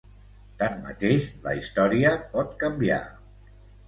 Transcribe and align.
Tanmateix, 0.61 1.27
la 1.47 1.53
història 1.59 2.13
pot 2.31 2.57
canviar. 2.65 2.99